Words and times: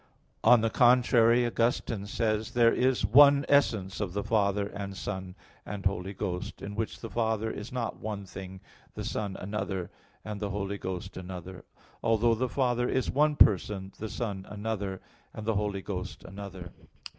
On 0.43 0.61
the 0.61 0.71
contrary, 0.71 1.45
Augustine 1.45 2.05
[*Fulgentius, 2.05 2.07
De 2.07 2.13
Fide 2.13 2.23
ad 2.23 2.23
Petrum 2.23 2.33
i.] 2.33 2.41
says: 2.41 2.51
"There 2.53 2.73
is 2.73 3.05
one 3.05 3.45
essence 3.47 4.01
of 4.01 4.13
the 4.13 4.23
Father 4.23 4.67
and 4.69 4.97
Son 4.97 5.35
and 5.63 5.85
Holy 5.85 6.13
Ghost, 6.15 6.59
in 6.59 6.73
which 6.73 7.01
the 7.01 7.09
Father 7.11 7.51
is 7.51 7.71
not 7.71 7.99
one 7.99 8.25
thing, 8.25 8.61
the 8.95 9.03
Son 9.03 9.37
another, 9.39 9.91
and 10.25 10.39
the 10.39 10.49
Holy 10.49 10.79
Ghost 10.79 11.17
another; 11.17 11.65
although 12.01 12.33
the 12.33 12.49
Father 12.49 12.89
is 12.89 13.11
one 13.11 13.35
person, 13.35 13.91
the 13.99 14.09
Son 14.09 14.47
another, 14.49 15.01
and 15.35 15.45
the 15.45 15.53
Holy 15.53 15.83
Ghost 15.83 16.23
another." 16.23 16.71